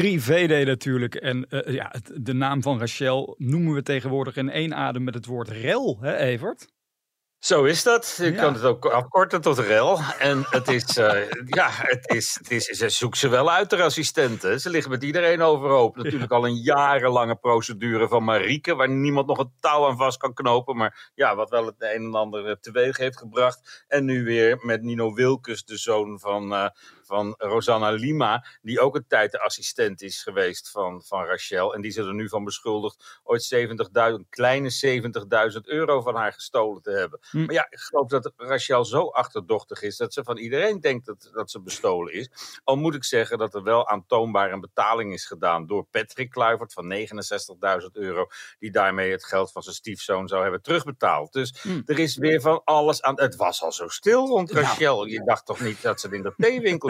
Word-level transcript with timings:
privéday 0.00 0.64
natuurlijk. 0.64 1.14
En 1.14 1.46
eh, 1.48 1.74
ja, 1.74 1.88
het- 1.90 2.10
de 2.14 2.32
naam 2.34 2.62
van 2.62 2.78
Rachel 2.78 3.34
noemen 3.38 3.74
we 3.74 3.82
tegenwoordig 3.82 4.36
in 4.36 4.50
één 4.50 4.74
adem 4.74 5.04
met 5.04 5.14
het 5.14 5.26
woord 5.26 5.48
rel, 5.48 5.98
hè 6.00 6.16
Evert? 6.16 6.74
Zo 7.38 7.64
is 7.64 7.82
dat. 7.82 8.14
Je 8.18 8.32
Ja. 8.32 8.40
kan 8.40 8.54
het 8.54 8.62
ook 8.62 8.84
afkorten 8.86 9.40
tot 9.40 9.58
rel. 9.58 9.98
En 10.18 10.44
het 10.50 10.68
is, 10.68 10.96
eh, 10.96 11.30
ja, 11.44 11.68
het 11.72 12.10
is, 12.14 12.34
het 12.38 12.50
is, 12.50 12.64
ze 12.64 12.88
zoeken 12.88 13.18
ze 13.18 13.28
wel 13.28 13.50
uit, 13.50 13.70
de 13.70 13.82
assistenten. 13.82 14.60
Ze 14.60 14.70
liggen 14.70 14.90
met 14.90 15.02
iedereen 15.02 15.42
overhoop. 15.42 15.96
Natuurlijk 15.96 16.32
al 16.32 16.46
een 16.46 16.56
jarenlange 16.56 17.36
procedure 17.36 18.08
van 18.08 18.24
Marieke, 18.24 18.74
waar 18.74 18.88
niemand 18.90 19.26
nog 19.26 19.38
een 19.38 19.52
touw 19.60 19.86
aan 19.86 19.96
vast 19.96 20.18
kan 20.18 20.34
knopen. 20.34 20.76
Maar 20.76 21.10
ja, 21.14 21.34
wat 21.36 21.50
wel 21.50 21.66
het 21.66 21.74
een 21.78 21.88
en 22.04 22.14
ander 22.14 22.46
eh, 22.46 22.52
teweeg 22.60 22.96
heeft 22.96 23.18
gebracht. 23.18 23.84
En 23.88 24.04
nu 24.04 24.24
weer 24.24 24.58
met 24.62 24.82
Nino 24.82 25.14
Wilkes, 25.14 25.64
de 25.64 25.76
zoon 25.76 26.18
van, 26.20 26.72
van 27.06 27.34
Rosanna 27.38 27.90
Lima, 27.90 28.44
die 28.62 28.80
ook 28.80 28.96
een 28.96 29.06
tijd 29.08 29.32
de 29.32 29.40
assistent 29.40 30.02
is 30.02 30.22
geweest 30.22 30.70
van, 30.70 31.02
van 31.02 31.24
Rachel. 31.24 31.74
En 31.74 31.80
die 31.80 31.90
ze 31.90 32.02
er 32.02 32.14
nu 32.14 32.28
van 32.28 32.44
beschuldigt 32.44 33.20
ooit 33.22 33.54
70.000, 33.54 34.28
kleine 34.28 34.70
70.000 35.52 35.60
euro 35.62 36.00
van 36.00 36.14
haar 36.14 36.32
gestolen 36.32 36.82
te 36.82 36.90
hebben. 36.90 37.18
Hm. 37.30 37.44
Maar 37.44 37.54
ja, 37.54 37.66
ik 37.70 37.78
geloof 37.78 38.08
dat 38.08 38.32
Rachel 38.36 38.84
zo 38.84 39.08
achterdochtig 39.08 39.82
is 39.82 39.96
dat 39.96 40.12
ze 40.12 40.24
van 40.24 40.36
iedereen 40.36 40.80
denkt 40.80 41.06
dat, 41.06 41.30
dat 41.32 41.50
ze 41.50 41.60
bestolen 41.60 42.12
is. 42.12 42.30
Al 42.64 42.76
moet 42.76 42.94
ik 42.94 43.04
zeggen 43.04 43.38
dat 43.38 43.54
er 43.54 43.62
wel 43.62 43.88
aantoonbaar 43.88 44.52
een 44.52 44.60
betaling 44.60 45.12
is 45.12 45.26
gedaan 45.26 45.66
door 45.66 45.86
Patrick 45.90 46.30
Kluivert 46.30 46.72
van 46.72 46.92
69.000 46.92 47.86
euro, 47.92 48.26
die 48.58 48.70
daarmee 48.70 49.10
het 49.10 49.24
geld 49.24 49.52
van 49.52 49.62
zijn 49.62 49.74
stiefzoon 49.74 50.28
zou 50.28 50.42
hebben 50.42 50.62
terugbetaald. 50.62 51.32
Dus 51.32 51.54
Hm. 51.62 51.82
er 51.84 51.98
is 51.98 52.16
weer 52.16 52.40
van 52.40 52.60
alles 52.64 53.02
aan. 53.02 53.20
Het 53.20 53.36
was 53.36 53.62
al 53.62 53.72
zo 53.72 53.88
stil 53.88 54.26
rond 54.26 54.50
Rachel. 54.50 55.04
Je 55.04 55.24
dacht 55.24 55.46
toch 55.46 55.60
niet 55.60 55.82
dat 55.82 56.00
ze 56.00 56.08
in 56.10 56.22
dat 56.22 56.36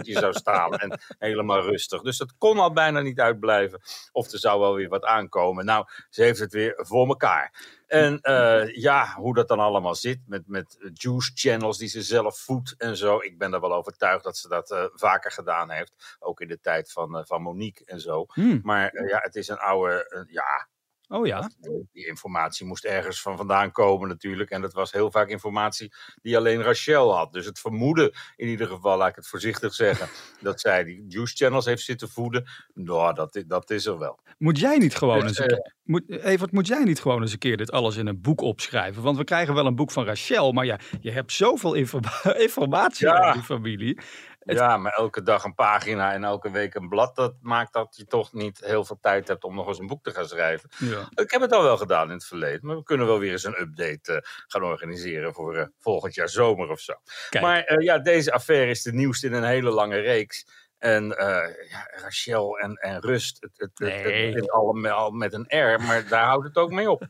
theewinkeltje 0.07 0.21
zou 0.21 0.33
staan 0.33 0.73
en 0.73 1.01
helemaal 1.29 1.63
rustig. 1.63 2.03
Dus 2.03 2.19
dat 2.19 2.35
kon 2.39 2.59
al 2.59 2.73
bijna 2.73 3.01
niet 3.01 3.21
uitblijven. 3.21 3.81
Of 4.13 4.33
er 4.33 4.39
zou 4.39 4.61
wel 4.61 4.75
weer 4.75 4.89
wat 4.89 5.05
aankomen. 5.05 5.65
Nou, 5.65 5.87
ze 6.11 6.23
heeft 6.23 6.39
het 6.39 6.53
weer 6.53 6.75
voor 6.77 7.07
elkaar. 7.09 7.75
En 7.87 8.21
eh, 8.21 8.75
ja, 8.75 9.15
hoe 9.17 9.35
dat 9.35 9.49
dan 9.49 9.59
allemaal 9.59 9.95
zit 9.95 10.21
met, 10.27 10.43
met 10.47 10.91
juice 10.93 11.31
channels 11.35 11.79
die 11.79 11.89
ze 11.89 12.03
zelf 12.03 12.39
voedt 12.39 12.75
en 12.79 12.97
zo. 12.97 13.19
Ik 13.19 13.39
ben 13.39 13.53
er 13.53 13.61
wel 13.61 13.75
overtuigd 13.75 14.25
dat 14.25 14.37
ze 14.37 14.49
dat 14.49 14.71
eh, 14.71 14.85
vaker 14.93 15.33
gedaan 15.33 15.71
heeft. 15.71 16.17
Ook 16.19 16.41
in 16.41 16.49
de 16.49 16.61
tijd 16.61 16.93
van, 16.93 17.17
eh, 17.17 17.25
van 17.25 17.43
Monique 17.43 17.85
en 17.85 18.01
zo. 18.01 18.25
Hm. 18.33 18.59
Maar 18.63 19.07
ja, 19.09 19.19
het 19.23 19.37
is 19.37 19.49
een 19.49 19.59
oude, 19.59 20.27
ja, 20.31 20.69
Oh 21.09 21.27
ja. 21.27 21.51
die 21.93 22.07
informatie 22.07 22.67
moest 22.67 22.85
ergens 22.85 23.23
van 23.23 23.37
vandaan 23.37 23.73
komen 23.73 24.09
natuurlijk. 24.09 24.51
En 24.51 24.61
dat 24.61 24.73
was 24.73 24.93
heel 24.93 25.11
vaak 25.11 25.29
informatie 25.29 25.93
die 26.23 26.37
alleen 26.37 26.63
Rachel 26.63 27.15
had. 27.17 27.33
Dus 27.33 27.47
het 27.47 27.59
vermoeden, 27.59 28.13
in 28.37 28.49
ieder 28.49 28.67
geval, 28.67 28.97
laat 28.97 29.09
ik 29.09 29.17
het 29.17 29.29
voorzichtig 29.29 29.75
zeggen, 29.75 30.09
dat 30.41 30.61
zij 30.61 30.85
die 30.85 31.05
juice 31.09 31.35
channels 31.37 31.65
heeft 31.65 31.83
zitten 31.83 32.09
voeden. 32.09 32.49
Nou, 32.75 33.15
dat, 33.15 33.43
dat 33.47 33.71
is 33.71 33.87
er 33.87 33.99
wel. 33.99 34.19
Moet 34.39 34.59
jij 34.59 34.79
niet 34.79 34.95
gewoon 34.97 35.21
Dus, 35.21 35.29
eens 35.29 35.39
een 35.39 35.45
eh, 35.47 35.57
keer, 35.57 35.75
moet, 35.83 36.11
Evert, 36.11 36.53
moet 36.53 36.67
jij 36.67 36.85
niet 36.85 37.01
gewoon 37.01 37.23
eens 37.23 37.33
een 37.33 37.39
keer 37.39 37.57
dit 37.57 37.71
alles 37.73 37.97
in 37.97 38.07
een 38.07 38.21
boek 38.21 38.41
opschrijven? 38.41 39.03
Want 39.03 39.17
we 39.17 39.25
krijgen 39.25 39.55
wel 39.55 39.67
een 39.67 39.75
boek 39.77 39.91
van 39.91 40.05
Rachel, 40.05 40.53
maar 40.53 40.65
ja, 40.67 40.79
je 41.01 41.11
hebt 41.11 41.33
zoveel 41.33 41.75
informa- 41.75 42.35
informatie 42.49 43.07
Ja. 43.07 43.19
over 43.19 43.33
die 43.33 43.43
familie. 43.43 43.99
Het- 44.47 44.57
Ja, 44.57 44.77
maar 44.77 44.93
elke 44.93 45.23
dag 45.23 45.45
een 45.45 45.55
pagina 45.55 46.13
en 46.13 46.25
elke 46.25 46.51
week 46.51 46.75
een 46.75 46.89
blad, 46.89 47.17
dat 47.17 47.35
maakt 47.41 47.73
dat 47.73 47.97
je 47.97 48.05
toch 48.07 48.33
niet 48.33 48.61
heel 48.65 48.85
veel 48.85 48.99
tijd 49.01 49.29
hebt 49.29 49.45
om 49.45 49.55
nog 49.55 49.67
eens 49.69 49.79
een 49.79 49.87
boek 49.87 50.03
te 50.05 50.11
gaan 50.11 50.27
schrijven. 50.29 50.69
Ja. 50.79 51.09
Ik 51.15 51.31
heb 51.31 51.41
het 51.41 51.53
al 51.53 51.63
wel 51.63 51.77
gedaan 51.77 52.07
in 52.09 52.15
het 52.15 52.27
verleden, 52.27 52.61
maar 52.67 52.77
we 52.77 52.83
kunnen 52.83 53.07
wel 53.07 53.19
weer 53.19 53.33
eens 53.33 53.45
een 53.45 53.61
update 53.61 54.13
eh, 54.13 54.19
gaan 54.47 54.63
organiseren 54.63 55.35
voor 55.35 55.57
eh, 55.57 55.67
volgend 55.79 56.15
jaar 56.15 56.29
zomer 56.29 56.69
of 56.71 56.81
zo. 56.81 56.95
Kijk. 57.31 57.45
Maar 57.45 57.63
eh, 57.63 57.85
ja, 57.85 57.99
deze 57.99 58.33
affaire 58.33 58.71
is 58.71 58.83
de 58.83 58.93
nieuwste 58.93 59.27
in 59.27 59.33
een 59.33 59.45
hele 59.45 59.71
lange 59.71 59.99
reeks. 59.99 60.47
En 60.79 61.17
eh, 61.17 61.71
ja, 61.71 61.89
Rachel 62.03 62.59
en, 62.59 62.75
en 62.75 63.01
Rust, 63.01 63.37
het, 63.41 63.71
het, 63.75 64.35
het, 64.35 64.51
allemaal 64.51 65.11
met 65.11 65.33
een 65.33 65.47
R, 65.49 65.83
maar 65.83 66.07
daar 66.09 66.25
houdt 66.25 66.47
het 66.47 66.57
ook 66.57 66.71
mee 66.71 66.91
op. 66.91 67.07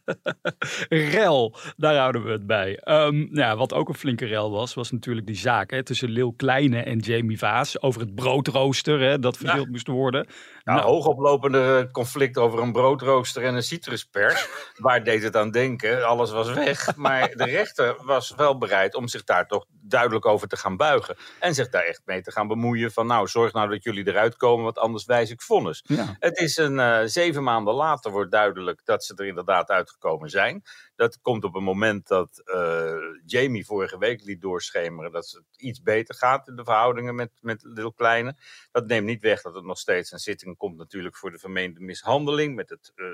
Rel, 0.89 1.57
daar 1.77 1.97
houden 1.97 2.25
we 2.25 2.31
het 2.31 2.47
bij. 2.47 2.79
Ehm, 2.79 3.37
ja, 3.37 3.57
wat 3.57 3.73
ook 3.73 3.89
een 3.89 3.95
flinke 3.95 4.27
rel 4.27 4.51
was, 4.51 4.75
was 4.75 4.91
natuurlijk 4.91 5.27
die 5.27 5.37
zaak 5.37 5.71
hè, 5.71 5.83
tussen 5.83 6.09
Lil 6.09 6.33
Kleine 6.33 6.83
en 6.83 6.99
Jamie 6.99 7.39
Vaas 7.39 7.83
over 7.83 8.01
het 8.01 8.15
broodrooster 8.15 9.01
hè, 9.01 9.19
dat 9.19 9.37
verdeeld 9.37 9.69
moest 9.69 9.87
worden. 9.87 10.27
Nou, 10.65 10.79
Nou. 10.79 10.91
hoogoplopende 10.91 11.89
conflict 11.93 12.39
over 12.39 12.59
een 12.63 12.73
broodrooster 12.73 13.45
en 13.45 13.55
een 13.55 13.63
citruspers. 13.63 14.49
Waar 14.77 15.05
deed 15.05 15.23
het 15.23 15.37
aan 15.37 15.51
denken? 15.51 16.07
Alles 16.07 16.31
was 16.31 16.53
weg. 16.53 16.97
Maar 16.97 17.31
de 17.31 17.45
rechter 17.45 17.97
was 18.05 18.35
wel 18.37 18.59
bereid 18.59 18.95
om 18.95 19.09
zich 19.09 19.25
daar 19.25 19.47
toch 19.47 19.67
duidelijk 19.89 20.27
over 20.27 20.49
te 20.49 20.57
gaan 20.57 20.77
buigen. 20.77 21.17
En 21.41 21.55
zich 21.55 21.69
daar 21.69 21.83
echt 21.83 22.03
mee 22.05 22.23
te 22.23 22.33
gaan 22.33 22.49
bemoeien 22.49 22.93
van 22.93 23.07
nou, 23.07 23.27
zorg 23.27 23.53
nou 23.53 23.69
dat 23.69 23.85
jullie 23.85 24.09
eruit 24.09 24.37
komen, 24.37 24.65
want 24.65 24.79
anders 24.79 25.05
wijs 25.05 25.31
ik 25.31 25.43
vonnis. 25.43 25.85
Ja. 25.87 26.17
Het 26.19 26.39
is 26.39 26.57
een 26.57 26.79
eh, 26.79 27.01
zeven 27.05 27.43
maanden 27.43 27.75
later 27.75 28.11
wordt 28.11 28.31
duidelijk 28.31 28.81
dat 28.85 29.05
ze 29.05 29.15
er 29.15 29.27
inderdaad 29.27 29.71
uitgekomen 29.71 30.31
zijn. 30.31 30.63
Dat 30.97 31.21
komt 31.21 31.45
op 31.45 31.55
een 31.55 31.63
moment 31.63 32.07
dat 32.07 32.43
eh, 32.45 32.95
Jamie 33.27 33.67
vorige 33.67 33.99
week 33.99 34.25
liet 34.25 34.41
doorschemeren 34.41 35.13
dat 35.13 35.31
het 35.31 35.45
iets 35.57 35.83
beter 35.83 36.15
gaat 36.15 36.49
in 36.49 36.57
de 36.57 36.65
verhoudingen 36.65 37.15
met, 37.15 37.31
met 37.41 37.63
Lil 37.63 37.93
Kleine. 37.93 38.37
Dat 38.71 38.87
neemt 38.87 39.07
niet 39.07 39.23
weg 39.23 39.43
dat 39.43 39.55
het 39.55 39.65
nog 39.65 39.79
steeds 39.79 40.13
een 40.13 40.19
zitting 40.19 40.57
komt 40.57 40.77
natuurlijk 40.77 41.17
voor 41.17 41.31
de 41.31 41.39
vermeende 41.39 41.81
mishandeling. 41.81 42.55
Met 42.55 42.71
het 42.71 42.93
eh, 42.95 43.07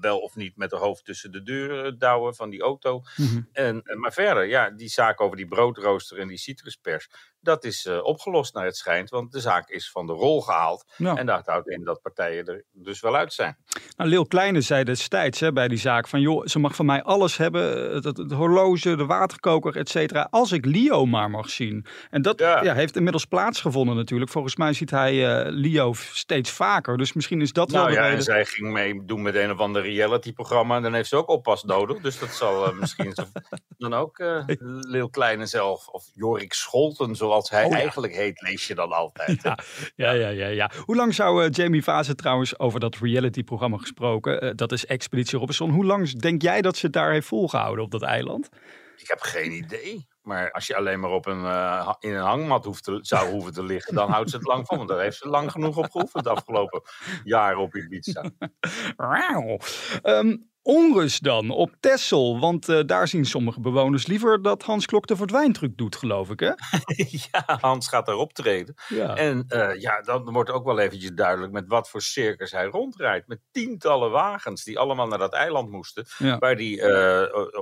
wel 0.00 0.18
of 0.18 0.36
niet 0.36 0.56
met 0.56 0.70
de 0.70 0.76
hoofd 0.76 1.04
tussen 1.04 1.32
de 1.32 1.42
deuren 1.42 1.98
douwen 1.98 2.34
van 2.34 2.50
die 2.50 2.60
auto. 2.62 3.02
Mhm. 3.16 3.40
En, 3.52 3.82
en- 3.84 4.00
maar 4.00 4.12
verder, 4.12 4.44
ja, 4.44 4.70
die 4.70 4.88
zaak 4.88 5.20
over 5.20 5.36
die 5.36 5.46
broodrooster 5.48 6.18
en 6.18 6.28
die 6.28 6.38
citruspers, 6.38 7.08
dat 7.48 7.64
is 7.64 7.86
eh, 7.86 8.04
opgelost 8.04 8.54
naar 8.54 8.64
het 8.64 8.76
schijnt. 8.76 9.10
Want 9.10 9.32
de 9.32 9.40
zaak 9.40 9.68
is 9.68 9.90
van 9.90 10.06
de 10.06 10.12
rol 10.12 10.40
gehaald. 10.40 10.84
Nou. 10.96 11.18
En 11.18 11.26
dat 11.26 11.46
houdt 11.46 11.68
in 11.68 11.84
dat 11.84 12.02
partijen 12.02 12.46
er 12.46 12.64
dus 12.72 13.00
wel 13.00 13.16
uit 13.16 13.32
zijn. 13.32 13.56
Nou, 13.96 14.26
Kleine 14.26 14.60
zei 14.60 14.84
destijds 14.84 15.40
hè, 15.40 15.52
bij 15.52 15.68
die 15.68 15.78
zaak 15.78 16.08
van... 16.08 16.20
joh, 16.20 16.46
ze 16.46 16.58
mag 16.58 16.74
van 16.74 16.86
mij 16.86 17.02
alles 17.02 17.36
hebben. 17.36 17.94
Het, 17.94 18.04
het, 18.04 18.16
het 18.16 18.32
horloge, 18.32 18.96
de 18.96 19.06
waterkoker, 19.06 19.76
et 19.76 19.88
cetera. 19.88 20.28
Als 20.30 20.52
ik 20.52 20.64
Leo 20.64 21.06
maar 21.06 21.30
mag 21.30 21.50
zien. 21.50 21.86
En 22.10 22.22
dat 22.22 22.38
ja. 22.38 22.62
Ja. 22.62 22.74
heeft 22.74 22.96
inmiddels 22.96 23.24
plaatsgevonden 23.24 23.96
natuurlijk. 23.96 24.30
Volgens 24.30 24.56
mij 24.56 24.72
ziet 24.72 24.90
hij 24.90 25.42
eh, 25.44 25.52
Leo 25.52 25.92
steeds 25.92 26.50
vaker. 26.50 26.96
Dus 26.96 27.12
misschien 27.12 27.40
is 27.40 27.52
dat 27.52 27.70
Nou 27.70 27.84
wel 27.84 27.94
de 27.94 28.00
ja, 28.00 28.14
en 28.14 28.22
zij 28.22 28.44
ging 28.44 28.72
meedoen 28.72 29.22
met 29.22 29.34
een 29.34 29.50
of 29.50 29.58
ander 29.58 29.82
reality-programma. 29.82 30.76
En 30.76 30.82
dan 30.82 30.94
heeft 30.94 31.08
ze 31.08 31.16
ook 31.16 31.28
oppas 31.28 31.64
nodig. 31.64 32.00
Dus 32.00 32.18
dat 32.18 32.30
zal 32.30 32.66
eh, 32.66 32.78
misschien 32.78 33.14
dan 33.78 33.94
ook 33.94 34.18
eh 34.18 34.42
Lil 34.80 35.10
Kleine 35.10 35.46
zelf. 35.46 35.88
Of 35.88 36.04
Jorik 36.14 36.52
Scholten, 36.52 37.16
zoals 37.16 37.37
hij 37.46 37.64
Oh 37.64 37.70
ja. 37.70 37.76
eigenlijk 37.76 38.14
heet, 38.14 38.40
lees 38.40 38.66
je 38.66 38.74
dan 38.74 38.90
altijd. 38.92 39.42
Ja, 39.42 39.58
ja, 39.94 40.10
ja, 40.10 40.28
ja, 40.28 40.46
ja. 40.46 40.70
Hoe 40.84 40.96
lang 40.96 41.14
zou 41.14 41.44
eh, 41.44 41.50
Jamie 41.50 41.82
Vazen 41.82 42.16
trouwens 42.16 42.58
over 42.58 42.80
dat 42.80 42.96
reality-programma 42.96 43.76
gesproken? 43.76 44.40
eh, 44.40 44.50
dat 44.54 44.72
is 44.72 44.86
Expeditie 44.86 45.38
Robinson. 45.38 45.70
Hoe 45.70 45.84
lang 45.84 46.10
denk 46.10 46.42
jij 46.42 46.62
dat 46.62 46.76
ze 46.76 46.86
het 46.86 46.94
daar 46.94 47.12
heeft 47.12 47.26
volgehouden 47.26 47.84
op 47.84 47.90
dat 47.90 48.02
eiland? 48.02 48.48
Ik 48.96 49.08
heb 49.08 49.20
geen 49.20 49.52
idee. 49.52 50.06
Maar 50.22 50.52
als 50.52 50.66
je 50.66 50.76
alleen 50.76 51.00
maar 51.00 51.10
op 51.10 51.26
een, 51.26 51.44
eh, 51.44 51.94
in 51.98 52.14
een 52.14 52.22
hangmat 52.22 52.64
hoeft 52.64 52.84
te, 52.84 52.98
zou 53.02 53.30
hoeven 53.30 53.52
te 53.52 53.64
liggen, 53.64 53.94
dan 53.94 54.10
houdt 54.10 54.30
ze 54.30 54.36
het 54.36 54.46
lang 54.46 54.66
vol. 54.66 54.76
Want 54.76 54.88
daar 54.88 55.00
heeft 55.00 55.16
ze 55.16 55.28
lang 55.28 55.50
genoeg 55.50 55.76
op 55.76 55.90
geoefend 55.90 56.24
de 56.24 56.30
afgelopen 56.30 56.82
jaren 57.24 57.58
op 57.58 57.74
Ibiza. 57.74 58.30
Wauw. 58.96 59.58
Ehm, 60.02 60.36
onrust 60.68 61.22
dan 61.22 61.50
op 61.50 61.74
Texel, 61.80 62.40
want 62.40 62.68
eh, 62.68 62.80
daar 62.86 63.08
zien 63.08 63.24
sommige 63.24 63.60
bewoners 63.60 64.06
liever 64.06 64.42
dat 64.42 64.62
Hans 64.62 64.86
Klok 64.86 65.06
de 65.06 65.16
verdwijntruc 65.16 65.76
doet, 65.76 65.96
geloof 65.96 66.30
ik, 66.30 66.40
hè? 66.40 66.52
ja, 67.30 67.58
Hans 67.60 67.88
gaat 67.88 68.06
daar 68.06 68.16
optreden. 68.16 68.74
Ja. 68.88 69.16
En 69.16 69.44
eh, 69.48 69.80
ja, 69.80 70.00
dan 70.00 70.32
wordt 70.32 70.50
ook 70.50 70.64
wel 70.64 70.78
eventjes 70.78 71.10
duidelijk 71.12 71.52
met 71.52 71.64
wat 71.66 71.88
voor 71.90 72.02
circus 72.02 72.50
hij 72.50 72.64
rondrijdt. 72.64 73.26
Met 73.28 73.40
tientallen 73.50 74.10
wagens 74.10 74.64
die 74.64 74.78
allemaal 74.78 75.06
naar 75.06 75.18
dat 75.18 75.32
eiland 75.32 75.70
moesten. 75.70 76.06
Ja. 76.18 76.38
Waar 76.38 76.56
die 76.56 76.82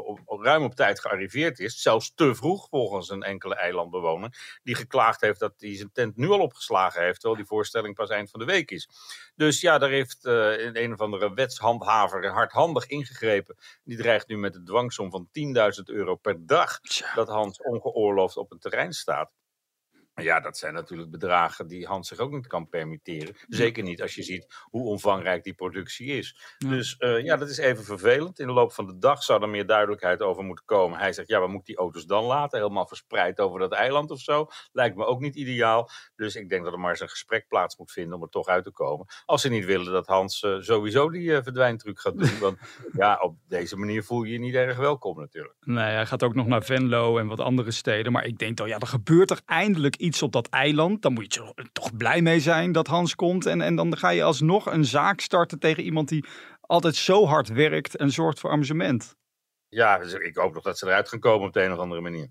op- 0.04 0.40
ruim 0.42 0.62
op 0.62 0.74
tijd 0.74 1.00
gearriveerd 1.00 1.58
is. 1.58 1.82
Zelfs 1.82 2.14
te 2.14 2.34
vroeg 2.34 2.68
volgens 2.68 3.10
een 3.10 3.22
enkele 3.22 3.54
eilandbewoner. 3.54 4.58
Die 4.62 4.74
geklaagd 4.74 5.20
heeft 5.20 5.40
dat 5.40 5.54
hij 5.56 5.76
zijn 5.76 5.92
tent 5.92 6.16
nu 6.16 6.28
al 6.28 6.40
opgeslagen 6.40 7.02
heeft. 7.02 7.20
Terwijl 7.20 7.40
die 7.40 7.48
voorstelling 7.48 7.94
pas 7.94 8.08
eind 8.08 8.30
van 8.30 8.40
de 8.40 8.46
week 8.46 8.70
is. 8.70 8.88
Dus 9.36 9.60
ja, 9.60 9.78
daar 9.78 9.90
heeft 9.90 10.24
eh, 10.24 10.64
een, 10.64 10.82
een 10.82 10.92
of 10.92 11.00
andere 11.00 11.34
wetshandhaver 11.34 12.26
hardhandig 12.26 12.86
ingegrepen. 12.86 13.56
Die 13.84 13.96
dreigt 13.96 14.28
nu 14.28 14.36
met 14.36 14.54
een 14.54 14.64
dwangsom 14.64 15.10
van 15.10 15.28
10.000 15.78 15.82
euro 15.84 16.14
per 16.14 16.46
dag. 16.46 16.80
Dat 17.14 17.28
Hans 17.28 17.62
ongeoorloofd 17.62 18.36
op 18.36 18.52
een 18.52 18.58
terrein 18.58 18.92
staat. 18.92 19.30
Ja, 20.22 20.40
dat 20.40 20.58
zijn 20.58 20.74
natuurlijk 20.74 21.10
bedragen 21.10 21.66
die 21.66 21.86
Hans 21.86 22.08
zich 22.08 22.18
ook 22.18 22.30
niet 22.30 22.46
kan 22.46 22.68
permitteren. 22.68 23.36
Zeker 23.48 23.82
niet 23.82 24.02
als 24.02 24.14
je 24.14 24.22
ziet 24.22 24.46
hoe 24.62 24.86
omvangrijk 24.86 25.44
die 25.44 25.54
productie 25.54 26.06
is. 26.06 26.56
Dus 26.58 26.96
uh, 26.98 27.24
ja, 27.24 27.36
dat 27.36 27.48
is 27.48 27.58
even 27.58 27.84
vervelend. 27.84 28.38
In 28.38 28.46
de 28.46 28.52
loop 28.52 28.72
van 28.72 28.86
de 28.86 28.98
dag 28.98 29.22
zou 29.22 29.42
er 29.42 29.48
meer 29.48 29.66
duidelijkheid 29.66 30.22
over 30.22 30.44
moeten 30.44 30.64
komen. 30.64 30.98
Hij 30.98 31.12
zegt, 31.12 31.28
ja, 31.28 31.38
waar 31.38 31.48
moet 31.48 31.66
die 31.66 31.76
auto's 31.76 32.06
dan 32.06 32.24
laten? 32.24 32.58
Helemaal 32.58 32.86
verspreid 32.86 33.40
over 33.40 33.60
dat 33.60 33.72
eiland 33.72 34.10
of 34.10 34.20
zo? 34.20 34.46
Lijkt 34.72 34.96
me 34.96 35.04
ook 35.04 35.20
niet 35.20 35.36
ideaal. 35.36 35.90
Dus 36.14 36.36
ik 36.36 36.48
denk 36.48 36.64
dat 36.64 36.72
er 36.72 36.78
maar 36.78 36.90
eens 36.90 37.00
een 37.00 37.08
gesprek 37.08 37.48
plaats 37.48 37.76
moet 37.76 37.92
vinden 37.92 38.16
om 38.16 38.22
er 38.22 38.28
toch 38.28 38.46
uit 38.46 38.64
te 38.64 38.72
komen. 38.72 39.06
Als 39.24 39.40
ze 39.40 39.48
niet 39.48 39.64
willen 39.64 39.92
dat 39.92 40.06
Hans 40.06 40.42
uh, 40.42 40.60
sowieso 40.60 41.10
die 41.10 41.28
uh, 41.28 41.38
verdwijntruc 41.42 42.00
gaat 42.00 42.18
doen. 42.18 42.38
Want 42.38 42.58
ja, 42.92 43.18
op 43.20 43.36
deze 43.48 43.76
manier 43.76 44.02
voel 44.02 44.22
je 44.22 44.32
je 44.32 44.38
niet 44.38 44.54
erg 44.54 44.76
welkom 44.76 45.18
natuurlijk. 45.18 45.56
Nee, 45.60 45.92
hij 45.92 46.06
gaat 46.06 46.22
ook 46.22 46.34
nog 46.34 46.46
naar 46.46 46.62
Venlo 46.62 47.18
en 47.18 47.26
wat 47.26 47.40
andere 47.40 47.70
steden. 47.70 48.12
Maar 48.12 48.24
ik 48.24 48.38
denk 48.38 48.56
toch, 48.56 48.68
ja, 48.68 48.78
er 48.78 48.86
gebeurt 48.86 49.30
er 49.30 49.40
eindelijk 49.46 49.96
iets 49.96 50.05
op 50.22 50.32
dat 50.32 50.48
eiland. 50.48 51.02
Dan 51.02 51.12
moet 51.12 51.34
je 51.34 51.68
toch 51.72 51.96
blij 51.96 52.22
mee 52.22 52.40
zijn 52.40 52.72
dat 52.72 52.86
Hans 52.86 53.14
komt. 53.14 53.46
En, 53.46 53.60
en 53.60 53.76
dan 53.76 53.96
ga 53.96 54.08
je 54.08 54.22
alsnog 54.22 54.66
een 54.66 54.84
zaak 54.84 55.20
starten 55.20 55.58
tegen 55.58 55.82
iemand 55.82 56.08
die 56.08 56.24
altijd 56.60 56.96
zo 56.96 57.26
hard 57.26 57.48
werkt 57.48 57.96
en 57.96 58.10
zorgt 58.10 58.40
voor 58.40 58.50
amusement. 58.50 59.14
Ja, 59.68 59.98
dus 59.98 60.12
ik 60.12 60.36
hoop 60.36 60.54
nog 60.54 60.62
dat 60.62 60.78
ze 60.78 60.86
eruit 60.86 61.08
gaan 61.08 61.18
komen 61.18 61.46
op 61.46 61.52
de 61.52 61.62
een 61.62 61.72
of 61.72 61.78
andere 61.78 62.00
manier. 62.00 62.28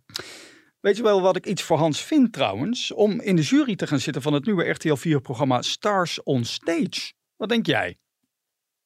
Weet 0.80 0.98
je 0.98 1.04
wel 1.04 1.22
wat 1.22 1.36
ik 1.36 1.46
iets 1.46 1.64
voor 1.64 1.78
Hans 1.78 2.02
vind 2.02 2.34
trouwens? 2.34 2.92
Om 2.92 3.22
in 3.22 3.36
de 3.36 3.42
jury 3.42 3.76
te 3.76 3.88
gaan 3.88 4.00
zitten 4.00 4.22
van 4.22 4.34
het 4.34 4.46
nieuwe 4.46 4.70
RTL 4.70 4.98
4-programma 5.08 5.62
Stars 5.62 6.24
on 6.24 6.44
Stage. 6.44 7.14
Wat 7.36 7.50
denk 7.50 7.66
jij? 7.66 7.98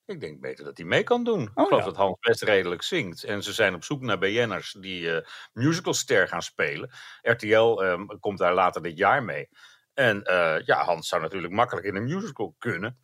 Ik 0.10 0.20
denk 0.20 0.42
beter 0.42 0.66
dat 0.66 0.78
hij 0.78 0.86
mee 0.86 1.04
kan 1.04 1.24
doen. 1.24 1.42
ik 1.42 1.52
geloof 1.56 1.84
dat 1.84 1.96
Hans 1.96 2.18
best 2.20 2.44
redelijk 2.44 2.82
zingt. 2.82 3.24
En 3.24 3.44
ze 3.44 3.54
zijn 3.54 3.76
op 3.76 3.84
zoek 3.84 4.02
naar 4.02 4.18
BN'ers 4.18 4.76
die 4.80 5.02
uh, 5.02 5.18
musicalster 5.54 6.28
gaan 6.28 6.42
spelen. 6.42 6.92
RTL 7.22 7.84
um, 7.84 8.20
komt 8.20 8.38
daar 8.38 8.54
later 8.54 8.82
dit 8.82 8.98
jaar 8.98 9.24
mee. 9.24 9.50
En 9.94 10.18
uh, 10.18 10.60
ja, 10.66 10.84
Hans 10.84 11.08
zou 11.08 11.22
natuurlijk 11.22 11.54
makkelijk 11.54 11.86
in 11.86 11.96
een 11.96 12.04
musical 12.04 12.56
kunnen. 12.58 13.00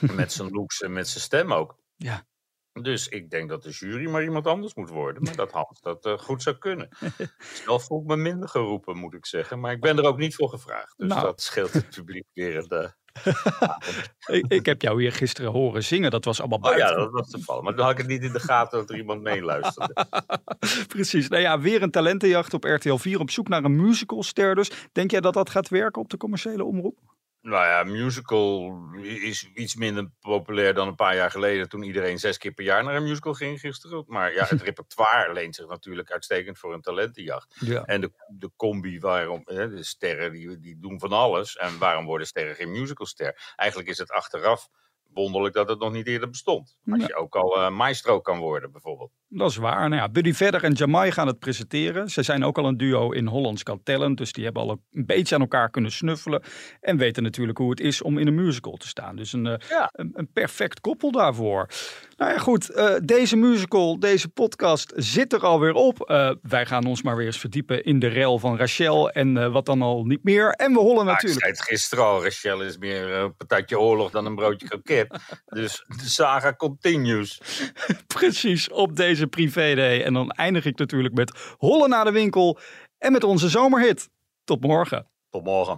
met 0.20 0.32
zijn 0.32 0.50
looks 0.50 0.80
en 0.80 0.92
met 0.92 1.08
zijn 1.08 1.24
stem 1.24 1.52
ook. 1.52 1.78
Ja. 1.96 2.26
Dus 2.72 3.08
ik 3.08 3.30
denk 3.30 3.48
dat 3.48 3.62
de 3.62 3.70
jury 3.70 4.10
maar 4.10 4.22
iemand 4.22 4.46
anders 4.46 4.74
moet 4.74 4.88
worden. 4.88 5.22
Maar 5.22 5.36
dat 5.36 5.52
Hans 5.52 5.80
dat 5.80 6.06
uh, 6.06 6.18
goed 6.18 6.42
zou 6.42 6.56
kunnen. 6.56 6.88
Zelf 7.64 7.84
voel 7.84 8.00
ik 8.00 8.06
me 8.06 8.16
minder 8.16 8.48
geroepen, 8.48 8.96
moet 8.96 9.14
ik 9.14 9.26
zeggen. 9.26 9.60
Maar 9.60 9.72
ik 9.72 9.80
ben 9.80 9.98
er 9.98 10.04
ook 10.04 10.18
niet 10.18 10.34
voor 10.34 10.48
gevraagd. 10.48 10.94
Dus 10.98 11.08
nou. 11.08 11.22
dat 11.22 11.40
scheelt 11.40 11.72
het 11.72 11.90
publiek 11.90 12.26
weer 12.32 12.62
de, 12.68 12.92
ik, 14.36 14.44
ik, 14.48 14.66
heb 14.66 14.82
jou 14.82 15.00
hier 15.00 15.12
gisteren 15.12 15.50
horen 15.50 15.84
zingen. 15.84 16.10
Dat 16.10 16.24
was 16.24 16.40
allemaal 16.40 16.58
buiten. 16.58 16.84
Oh 16.84 16.90
ja, 16.90 16.98
dat 16.98 17.12
was 17.12 17.30
te 17.30 17.40
vallen. 17.40 17.64
Maar 17.64 17.74
dan 17.74 17.84
had 17.84 17.92
ik 17.92 17.98
het 17.98 18.06
niet 18.06 18.22
in 18.22 18.32
de 18.32 18.40
gaten 18.40 18.78
dat 18.78 18.90
er 18.90 18.96
iemand 18.96 19.22
meeluisterde. 19.22 20.06
Precies. 20.88 21.28
Nou 21.28 21.42
ja, 21.42 21.60
weer 21.60 21.82
een 21.82 21.90
talentenjacht 21.90 22.54
op 22.54 22.64
RTL 22.64 22.96
4 22.96 23.20
op 23.20 23.30
zoek 23.30 23.48
naar 23.48 23.64
een 23.64 23.76
musicalster. 23.76 24.54
Dus 24.54 24.70
denk 24.92 25.10
jij 25.10 25.20
dat 25.20 25.34
dat 25.34 25.50
gaat 25.50 25.68
werken 25.68 26.02
op 26.02 26.10
de 26.10 26.16
commerciële 26.16 26.64
omroep? 26.64 26.98
Nou 27.42 27.66
ja, 27.66 27.84
musical 27.84 28.78
is 29.02 29.50
iets 29.54 29.74
minder 29.74 30.10
populair 30.20 30.74
dan 30.74 30.88
een 30.88 30.94
paar 30.94 31.16
jaar 31.16 31.30
geleden 31.30 31.68
toen 31.68 31.82
iedereen 31.82 32.18
zes 32.18 32.38
keer 32.38 32.52
per 32.52 32.64
jaar 32.64 32.84
naar 32.84 32.96
een 32.96 33.02
musical 33.02 33.34
ging 33.34 33.60
gisteren. 33.60 34.04
Maar 34.06 34.34
ja, 34.34 34.44
het 34.48 34.62
repertoire 34.70 35.32
leent 35.32 35.54
zich 35.54 35.66
natuurlijk 35.66 36.10
uitstekend 36.12 36.58
voor 36.58 36.74
een 36.74 36.80
talentenjacht. 36.80 37.56
Ja. 37.60 37.84
En 37.84 38.00
de, 38.00 38.12
de 38.28 38.50
combi 38.56 39.00
waarom, 39.00 39.42
hè, 39.44 39.68
de 39.68 39.84
sterren 39.84 40.32
die, 40.32 40.58
die 40.58 40.78
doen 40.78 41.00
van 41.00 41.12
alles. 41.12 41.56
En 41.56 41.78
waarom 41.78 42.04
worden 42.04 42.26
sterren 42.26 42.54
geen 42.54 42.70
musicalster? 42.70 43.52
Eigenlijk 43.56 43.90
is 43.90 43.98
het 43.98 44.10
achteraf 44.10 44.68
wonderlijk 45.14 45.54
dat 45.54 45.68
het 45.68 45.78
nog 45.78 45.92
niet 45.92 46.06
eerder 46.06 46.30
bestond. 46.30 46.76
Als 46.90 47.00
Ja. 47.00 47.06
je 47.06 47.14
ook 47.16 47.34
al 47.34 47.56
eh, 47.56 47.70
maestro 47.70 48.20
kan 48.20 48.38
worden 48.38 48.72
bijvoorbeeld. 48.72 49.10
Dat 49.28 49.50
is 49.50 49.56
waar. 49.56 49.88
Nou 49.88 50.00
ja, 50.02 50.08
Buddy 50.08 50.32
Vedder 50.32 50.64
en 50.64 50.72
Jamai 50.72 51.10
gaan 51.10 51.26
het 51.26 51.38
presenteren. 51.38 52.08
Ze 52.10 52.22
zijn 52.22 52.44
ook 52.44 52.58
al 52.58 52.64
een 52.66 52.76
duo 52.76 53.10
in 53.10 53.26
Hollands 53.26 53.62
Got 53.64 53.84
Talent. 53.84 54.18
Dus 54.18 54.32
die 54.32 54.44
hebben 54.44 54.62
al 54.62 54.70
een 54.92 55.06
beetje 55.06 55.34
aan 55.34 55.40
elkaar 55.40 55.70
kunnen 55.70 55.92
snuffelen. 55.92 56.42
En 56.80 56.96
weten 56.96 57.22
natuurlijk 57.22 57.58
hoe 57.58 57.70
het 57.70 57.80
is 57.80 58.02
om 58.02 58.18
in 58.18 58.26
een 58.26 58.34
musical 58.34 58.76
te 58.76 58.88
staan. 58.88 59.16
Dus 59.16 59.32
een, 59.32 59.46
eh, 59.46 59.68
Ja. 59.68 59.88
een, 59.92 60.10
een 60.14 60.32
perfect 60.32 60.80
koppel 60.80 61.10
daarvoor. 61.10 61.68
Nou 62.16 62.32
ja, 62.32 62.38
goed. 62.38 62.68
eh, 62.70 62.94
deze 63.04 63.36
musical, 63.36 63.98
deze 63.98 64.28
podcast 64.28 64.92
zit 64.96 65.32
er 65.32 65.40
alweer 65.46 65.72
op. 65.74 65.98
Wij 66.42 66.66
gaan 66.66 66.84
ons 66.86 67.02
maar 67.02 67.16
weer 67.16 67.26
eens 67.26 67.38
verdiepen 67.38 67.84
in 67.84 67.98
de 67.98 68.06
rel 68.06 68.38
van 68.38 68.56
Rachel. 68.56 69.10
En 69.10 69.52
wat 69.52 69.66
dan 69.66 69.82
al 69.82 70.04
niet 70.04 70.24
meer. 70.24 70.50
En 70.50 70.72
we 70.72 70.78
hollen 70.78 71.00
ik 71.02 71.12
natuurlijk. 71.12 71.40
zei 71.40 71.52
het 71.52 71.62
gisteren 71.62 72.04
al, 72.04 72.22
Rachel 72.22 72.62
is 72.62 72.78
meer 72.78 73.10
een 73.12 73.36
patatje 73.36 73.80
oorlog 73.80 74.10
dan 74.10 74.26
een 74.26 74.34
broodje 74.34 74.68
kroket. 74.68 74.99
Dus 75.44 75.84
de 75.86 76.08
saga 76.08 76.54
continues. 76.54 77.40
Precies, 78.06 78.70
op 78.70 78.96
deze 78.96 79.26
privé 79.26 79.74
day. 79.74 80.04
En 80.04 80.12
dan 80.12 80.30
eindig 80.30 80.64
ik 80.64 80.78
natuurlijk 80.78 81.14
met 81.14 81.54
hollen 81.56 81.88
naar 81.88 82.04
de 82.04 82.12
winkel. 82.12 82.58
En 82.98 83.12
met 83.12 83.24
onze 83.24 83.48
zomerhit. 83.48 84.08
Tot 84.44 84.60
morgen. 84.60 85.10
Tot 85.30 85.44
morgen. 85.44 85.76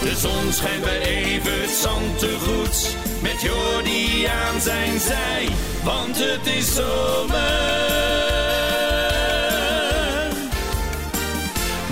De 0.00 0.16
zon 0.16 0.52
schijnt 0.52 0.84
bij 0.84 1.00
Evert 1.00 1.70
Zantegoed. 1.70 2.96
Met 3.22 3.40
Jordi 3.40 4.24
aan 4.24 4.60
zijn 4.60 5.00
zij, 5.00 5.48
want 5.84 6.16
het 6.18 6.46
is 6.46 6.74
zomer. 6.74 7.38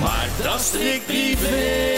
Maar 0.00 0.28
dat 0.42 0.60
is 0.60 0.66
strikt 0.66 1.06
privé. 1.06 1.97